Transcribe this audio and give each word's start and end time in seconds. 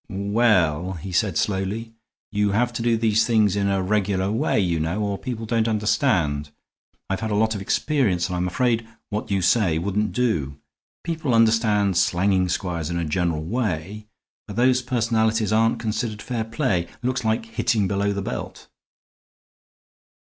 "Well," 0.09 0.93
he 0.93 1.11
said, 1.11 1.37
slowly, 1.37 1.93
"you 2.31 2.53
have 2.53 2.73
to 2.73 2.81
do 2.81 2.97
these 2.97 3.23
things 3.23 3.55
in 3.55 3.67
a 3.67 3.83
regular 3.83 4.31
way, 4.31 4.59
you 4.59 4.79
know, 4.79 4.99
or 5.03 5.15
people 5.19 5.45
don't 5.45 5.67
understand. 5.67 6.49
I've 7.07 7.19
had 7.19 7.29
a 7.29 7.35
lot 7.35 7.53
of 7.53 7.61
experience, 7.61 8.25
and 8.27 8.35
I'm 8.35 8.47
afraid 8.47 8.87
what 9.11 9.29
you 9.29 9.43
say 9.43 9.77
wouldn't 9.77 10.11
do. 10.11 10.57
People 11.03 11.35
understand 11.35 11.97
slanging 11.97 12.49
squires 12.49 12.89
in 12.89 12.97
a 12.97 13.05
general 13.05 13.43
way, 13.43 14.07
but 14.47 14.55
those 14.55 14.81
personalities 14.81 15.53
aren't 15.53 15.77
considered 15.77 16.23
fair 16.23 16.45
play. 16.45 16.87
Looks 17.03 17.23
like 17.23 17.45
hitting 17.45 17.87
below 17.87 18.11
the 18.11 18.23
belt." 18.23 18.69